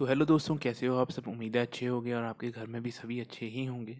तो 0.00 0.06
हेलो 0.06 0.24
दोस्तों, 0.24 0.56
कैसे 0.56 0.86
हो 0.86 0.96
आप 0.96 1.10
सब? 1.10 1.28
उम्मीद 1.28 1.56
है 1.56 1.62
अच्छे 1.62 1.86
होंगे 1.86 2.14
और 2.14 2.22
आपके 2.22 2.50
घर 2.50 2.66
में 2.66 2.82
भी 2.82 2.90
सभी 2.90 3.20
अच्छे 3.20 3.46
ही 3.46 3.64
होंगे। 3.64 3.98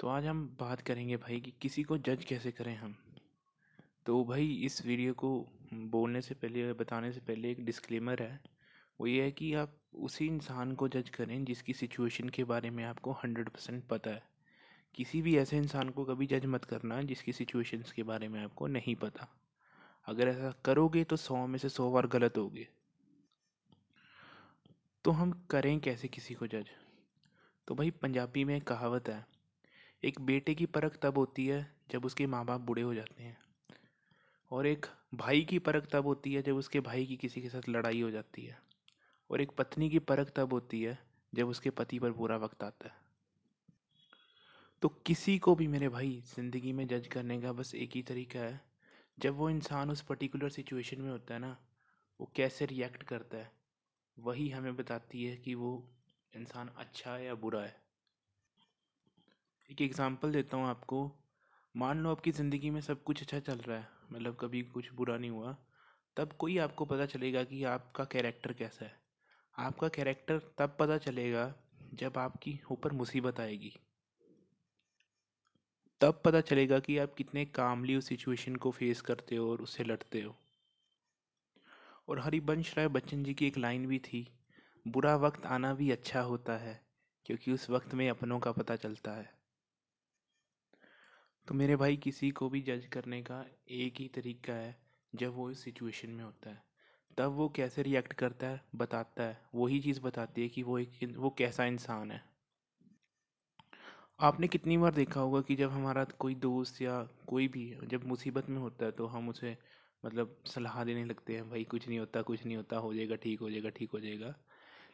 तो 0.00 0.08
आज 0.08 0.26
हम 0.26 0.56
बात 0.60 0.80
करेंगे 0.80 1.16
भाई 1.16 1.40
कि 1.40 1.54
किसी 1.60 1.82
को 1.82 1.98
जज 1.98 2.24
कैसे 2.24 2.50
करें 2.50 2.76
हम? 2.76 2.96
तो 4.06 4.24
भाई, 4.24 4.52
इस 4.64 4.86
वीडियो 4.86 5.14
को 5.14 5.48
बोलने 5.74 6.20
से 6.20 6.34
पहले 6.34 6.72
बताने 6.72 7.12
से 7.12 7.20
पहले 7.20 7.50
एक 7.50 7.64
डिस्क्लेमर 7.64 8.22
है। 8.22 8.40
वो 9.00 9.06
ये 9.06 9.22
है 9.22 9.30
कि 9.30 9.54
आप 9.54 9.76
उसी 9.94 10.26
इंसान 10.26 10.72
को 10.72 10.88
जज 10.88 11.08
करें 11.08 11.44
जिसकी 11.44 11.72
सिचुएशन 11.72 12.28
के 12.28 12.44
बारे 12.44 12.70
में 12.70 12.84
आपको 12.84 13.12
हंड्रेड 13.12 13.48
परसेंट 13.48 13.84
पता 13.84 14.10
है। 14.10 14.22
किसी 14.94 15.22
भी 15.22 15.36
ऐसे 15.36 15.56
इंसान 15.56 15.88
को 15.88 16.04
कभी 16.04 16.26
जज 16.26 16.46
मत 16.46 16.64
करना 16.64 17.02
जिसकी 17.02 17.32
सिचुएशंस 17.32 17.92
के 17.92 18.02
बारे 18.02 18.28
में 18.28 18.40
आपको 18.40 18.66
नहीं 18.66 18.94
पता। 18.94 19.40
अगर 20.06 20.28
ऐसा 20.28 20.54
करोगे 20.64 21.04
तो 21.04 21.16
सौ 21.16 21.46
में 21.46 21.58
से 21.58 21.68
सौ 21.68 21.90
बार 21.90 22.06
गलत 22.06 22.38
होगे। 22.38 22.68
तो 25.08 25.12
हम 25.12 25.46
करें 25.50 25.80
कैसे 25.80 26.08
किसी 26.08 26.34
को 26.34 26.46
जज? 26.46 26.66
तो 27.68 27.74
भाई, 27.74 27.90
पंजाबी 27.90 28.44
में 28.44 28.60
कहावत 28.60 29.08
है, 29.08 29.26
एक 30.04 30.20
बेटे 30.20 30.54
की 30.54 30.66
परख 30.66 30.98
तब 31.02 31.18
होती 31.18 31.46
है 31.46 31.74
जब 31.90 32.04
उसके 32.04 32.26
माँ 32.26 32.44
बाप 32.44 32.60
बूढ़े 32.60 32.82
हो 32.82 32.94
जाते 32.94 33.22
हैं 33.22 33.38
और 34.50 34.66
एक 34.66 34.86
भाई 35.14 35.44
की 35.44 35.58
परख 35.58 35.88
तब 35.92 36.06
होती 36.06 36.34
है 36.34 36.42
जब 36.42 36.56
उसके 36.56 36.80
भाई 36.80 37.06
की 37.06 37.16
किसी 37.16 37.42
के 37.42 37.48
साथ 37.48 37.68
लड़ाई 37.68 38.00
हो 38.00 38.10
जाती 38.10 38.42
है 38.42 38.58
और 39.30 39.40
एक 39.40 39.50
पत्नी 39.50 39.90
की 39.90 39.98
परख 39.98 40.32
तब 40.36 40.52
होती 40.52 40.82
है 40.82 40.98
जब 41.34 41.48
उसके 41.48 41.70
पति 41.70 41.98
पर 41.98 42.10
बुरा 42.10 42.36
वक्त 42.36 42.64
आता 42.64 42.88
है। 42.88 42.94
तो 44.82 44.88
किसी 44.88 45.38
को 45.38 45.54
भी 45.54 45.66
मेरे 45.66 45.88
भाई, 45.88 46.22
ज़िंदगी 46.26 46.72
में 46.72 46.86
जज 46.86 47.06
करने 47.06 47.42
का 47.42 47.52
बस 47.52 47.74
एक 47.74 47.90
ही 47.94 48.02
तरीका 48.02 48.40
है, 48.40 48.60
जब 49.18 49.34
वो 49.34 49.50
इंसान 49.50 49.90
उस 49.90 50.02
पर्टिकुलर 50.02 50.48
सिचुएशन 50.48 51.00
में 51.00 51.10
होता 51.10 51.34
है 51.34 51.40
ना, 51.40 51.56
वो 52.20 52.32
कैसे 52.36 52.66
रिएक्ट 52.66 53.02
करता 53.02 53.38
है 53.38 53.57
वही 54.18 54.48
हमें 54.50 54.76
बताती 54.76 55.24
है 55.24 55.36
कि 55.36 55.54
वो 55.54 55.70
इंसान 56.32 56.68
अच्छा 56.76 57.14
है 57.14 57.24
या 57.24 57.34
बुरा 57.34 57.60
है। 57.62 57.76
एक 59.70 59.80
एग्ज़ाम्पल 59.80 60.32
देता 60.32 60.56
हूँ 60.56 60.66
आपको। 60.66 61.00
मान 61.74 61.98
लो 61.98 62.10
आपकी 62.10 62.30
ज़िंदगी 62.30 62.70
में 62.70 62.80
सब 62.80 63.02
कुछ 63.02 63.22
अच्छा 63.22 63.38
चल 63.40 63.58
रहा 63.58 63.78
है 63.78 63.88
मतलब 64.12 64.36
कभी 64.40 64.62
कुछ 64.62 64.92
बुरा 64.92 65.16
नहीं 65.18 65.30
हुआ, 65.30 65.56
तब 66.16 66.32
कोई 66.32 66.58
आपको 66.58 66.84
पता 66.84 67.06
चलेगा 67.06 67.44
कि 67.44 67.64
आपका 67.64 68.04
कैरेक्टर 68.04 68.52
कैसा 68.52 68.84
है। 68.84 68.96
आपका 69.56 69.88
कैरेक्टर 69.88 70.38
तब 70.58 70.76
पता 70.80 70.98
चलेगा 70.98 71.54
जब 71.94 72.18
आपकी 72.18 72.60
ऊपर 72.70 72.92
मुसीबत 72.92 73.40
आएगी। 73.40 73.72
तब 76.00 76.22
पता 76.24 76.40
चलेगा 76.40 76.78
कि 76.78 76.98
आप 76.98 77.14
कितने 77.14 77.44
कामली 77.44 77.96
उस 77.96 78.08
सिचुएशन 78.08 78.56
को 78.56 78.70
फेस 78.70 79.00
करते 79.00 79.36
हो 79.36 79.50
और 79.50 79.62
उससे 79.62 79.84
लड़ते 79.84 80.20
हो। 80.20 80.36
और 82.08 82.18
हरिवंश 82.18 82.76
राय 82.76 82.88
बच्चन 82.88 83.22
जी 83.22 83.34
की 83.34 83.46
एक 83.46 83.58
लाइन 83.58 83.86
भी 83.86 83.98
थी, 83.98 84.28
बुरा 84.88 85.16
वक्त 85.16 85.46
आना 85.46 85.74
भी 85.74 85.90
अच्छा 85.90 86.20
होता 86.20 86.56
है, 86.56 86.80
क्योंकि 87.26 87.52
उस 87.52 87.70
वक्त 87.70 87.94
में 87.94 88.10
अपनों 88.10 88.38
का 88.38 88.52
पता 88.52 88.76
चलता 88.76 89.12
है। 89.12 89.38
तो 91.48 91.54
मेरे 91.54 91.76
भाई, 91.76 91.96
किसी 91.96 92.30
को 92.30 92.48
भी 92.48 92.60
जज 92.60 92.86
करने 92.86 93.22
का 93.22 93.46
एक 93.68 93.94
ही 94.00 94.08
तरीका 94.08 94.52
है, 94.52 94.76
जब 95.14 95.34
वो 95.34 95.50
इस 95.50 95.64
सिचुएशन 95.64 96.10
में 96.10 96.24
होता 96.24 96.50
है। 96.50 96.62
तब 97.18 97.32
वो 97.32 97.48
कैसे 97.48 97.82
रिएक्ट 97.82 98.12
करता 98.12 98.46
है, 98.46 98.60
बताता 98.74 99.22
है। 99.22 99.40
वही 99.54 99.80
चीज़ 99.80 100.00
बताती 100.00 100.42
है 100.42 100.48
कि 100.48 100.62
वो 100.62 100.78
एक, 100.78 101.14
वो 101.16 101.30
कैसा 101.30 101.64
इंसान 101.64 102.10
है। 102.10 102.38
आपने 104.20 104.48
कितनी 104.48 104.78
बार 104.78 104.94
देखा 104.94 105.20
होगा 105.20 105.40
कि 105.40 105.56
जब 105.56 105.70
हमारा 105.70 106.04
कोई 106.04 106.34
दोस्त 106.34 106.82
या 106.82 107.02
कोई 107.02 107.48
भी 107.48 107.78
जब 107.84 108.04
मुसीबत 108.04 108.48
में 108.48 108.58
होता 108.58 108.84
है 108.84 108.92
तो 108.92 109.06
हम 109.06 109.28
उसे 109.28 109.58
मतलब 110.04 110.42
सलाह 110.46 110.84
देने 110.84 111.04
लगते 111.04 111.34
हैं, 111.36 111.50
भाई, 111.50 111.64
कुछ 111.64 111.88
नहीं 111.88 111.98
होता, 111.98 112.22
कुछ 112.22 112.46
नहीं 112.46 112.56
होता, 112.56 112.76
हो 112.76 112.94
जाएगा, 112.94 113.14
ठीक 113.14 113.40
हो 113.40 113.50
जाएगा, 113.50 113.68
ठीक 113.68 113.90
हो 113.90 114.00
जाएगा। 114.00 114.34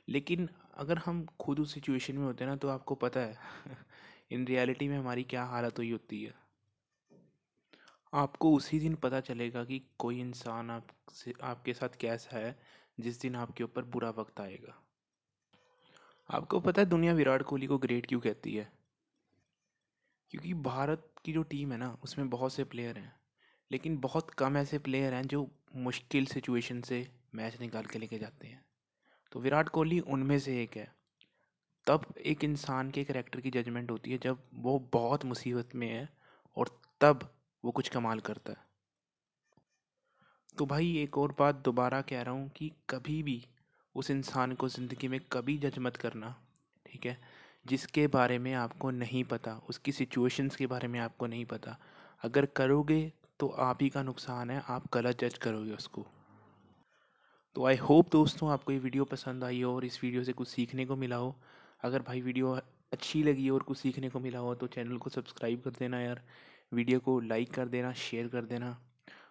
लेकिन 0.09 0.49
अगर 0.75 0.99
हम 0.99 1.27
खुद 1.41 1.61
उस 1.61 1.75
सिचुएशन 1.75 2.19
में 2.19 2.25
होते 2.25 2.45
हैं 2.45 2.51
ना 2.51 2.57
तो 2.57 2.69
आपको 2.69 2.95
पता 2.95 3.21
है 3.21 3.39
इन 4.31 4.47
रियलिटी 4.47 4.89
में 4.89 4.99
हमारी 4.99 5.25
क्या 5.25 5.45
हालत 5.45 5.79
हुई 5.79 5.91
होती 5.91 6.23
है। 6.25 6.35
आपको 8.15 8.55
उसी 8.55 8.81
दिन 8.81 8.95
पता 8.95 9.21
चलेगा 9.21 9.65
कि 9.65 9.83
कोई 9.99 10.21
इंसान 10.21 10.71
आपसे, 10.71 11.35
आपके 11.43 11.75
साथ 11.75 11.89
कैसा 12.01 12.39
है, 12.39 12.59
जिस 13.01 13.21
दिन 13.21 13.37
आपके 13.37 13.65
ऊपर 13.65 13.85
बुरा 13.85 14.11
वक्त 14.11 14.41
आएगा। 14.41 14.83
आपको 16.31 16.61
पता 16.61 16.83
है 16.83 16.89
दुनिया 16.89 17.13
विराट 17.13 17.43
कोहली 17.43 17.67
को 17.67 17.79
ग्रेट 17.79 18.07
क्यों 18.07 18.21
कहती 18.21 18.55
है? 18.55 18.73
क्योंकि 20.31 20.55
भारत 20.55 21.13
की 21.25 21.33
जो 21.33 21.43
टीम 21.43 21.73
है 21.73 21.79
ना, 21.79 21.99
उसमें 22.03 22.31
बहुत 22.31 22.53
से 22.53 22.65
प्लेयर 22.65 22.99
हैं। 22.99 23.24
लेकिन 23.71 23.99
बहुत 23.99 24.31
कम 24.31 24.57
ऐसे 24.57 24.79
प्लेयर 24.79 25.15
हैं 25.15 25.23
जो 25.23 25.49
मुश्किल 25.77 26.27
सिचुएशन 26.27 26.81
से 26.81 27.09
मैच 27.35 27.61
निकाल 27.61 27.85
के 27.85 27.99
लेके 27.99 28.19
जाते 28.19 28.47
हैं। 28.47 28.65
तो 29.33 29.41
विराट 29.41 29.69
कोहली 29.69 30.01
उनमें 30.01 30.39
से 30.39 30.63
एक 30.63 30.77
है। 30.77 30.93
तब 31.87 32.15
एक 32.25 32.45
इंसान 32.45 32.91
के 32.91 33.05
करेक्टर 33.05 33.41
की 33.41 33.51
जजमेंट 33.51 33.91
होती 33.91 34.11
है 34.11 34.19
जब 34.19 34.39
वो 34.55 34.79
बहुत 34.93 35.25
मुसीबत 35.25 35.75
में 35.75 35.89
है 35.89 36.09
और 36.57 36.81
तब 37.01 37.35
वो 37.65 37.71
कुछ 37.71 37.89
कमाल 37.89 38.21
करता 38.21 38.53
है। 38.53 38.59
तो 40.59 40.67
भाई 40.67 40.97
एक 40.99 41.19
और 41.19 41.35
बात 41.39 41.55
दोबारा 41.55 42.01
कह 42.01 42.23
रहा 42.23 42.35
हूँ 42.35 42.49
कि 42.49 42.73
कभी 42.91 43.23
भी 43.23 43.47
उस 43.95 44.11
इंसान 44.11 44.53
को 44.53 44.69
ज़िंदगी 44.69 45.09
में 45.09 45.21
कभी 45.33 45.59
जज 45.59 45.79
मत 45.79 45.97
करना, 45.97 46.37
ठीक 46.87 47.07
है? 47.07 47.19
जिसके 47.67 48.07
बारे 48.07 48.39
में 48.39 48.55
आपको 48.55 48.91
नहीं 48.91 49.25
पता, 49.25 49.61
उसकी 49.69 49.93
सिचुएशंस 49.93 50.57
के 50.57 50.67
बारे 50.67 50.89
में 50.89 51.01
आपको 51.01 51.27
नहीं 51.27 51.45
पता। 51.45 51.79
अगर 52.23 52.47
करोगे 52.47 53.13
तो 53.41 53.49
आप 53.49 53.79
ही 53.83 53.89
का 53.89 54.03
नुकसान 54.03 54.51
है, 54.51 54.63
आप 54.69 54.85
गलत 54.95 55.21
जज 55.21 55.39
करोगे 55.39 55.73
उसको। 55.73 56.05
तो 57.57 57.65
आई 57.67 57.77
होप 57.79 58.11
दोस्तों 58.13 58.51
आपको 58.51 58.73
ये 58.73 58.79
वीडियो 58.79 59.05
पसंद 59.07 59.45
आई 59.45 59.61
हो 59.63 59.75
और 59.75 59.85
इस 59.85 60.03
वीडियो 60.03 60.23
से 60.25 60.33
कुछ 60.33 60.49
सीखने 60.49 60.87
को 60.87 60.97
मिला 60.97 61.17
हो। 61.17 61.35
अगर 61.83 62.03
भाई 62.03 62.21
वीडियो 62.21 62.53
अच्छी 62.93 63.23
लगी 63.23 63.49
और 63.51 63.63
कुछ 63.63 63.79
सीखने 63.79 64.09
को 64.11 64.21
मिला 64.21 64.39
हो 64.39 64.55
तो 64.55 64.67
चैनल 64.67 64.97
को 64.97 65.11
सब्सक्राइब 65.11 65.61
कर 65.61 65.71
देना 65.71 66.01
यार 66.01 66.23
वीडियो 66.73 67.01
को 67.01 67.19
लाइक 67.21 67.53
कर 67.55 67.69
देना 67.69 67.93
शेयर 67.93 68.29
कर 68.29 68.45
देना 68.45 68.77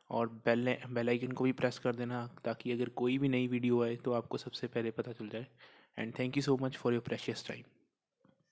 और 0.09 0.27
बेल 0.45 0.75
बेल 0.89 1.09
आइकन 1.09 1.31
को 1.31 1.43
भी 1.43 1.51
प्रेस 1.51 1.79
कर 1.79 1.95
देना 1.95 2.25
ताकि 2.45 2.71
अगर 2.71 2.89
कोई 2.95 3.17
भी 3.17 3.29
नई 3.29 3.47
वीडियो 3.47 3.81
आए 3.83 3.95
तो 3.95 4.13
आपको 4.13 4.37
सबसे 4.37 4.67
पहले 4.67 4.91
पता 4.91 5.11
चल 5.11 5.29
जाए। 5.29 5.47
And 5.97 6.13
thank 6.19 6.37
you 6.37 6.43
so 6.43 6.57
much 6.61 6.77
for 6.77 6.93
your 6.93 7.01
precious 7.01 7.47
time 7.47 7.63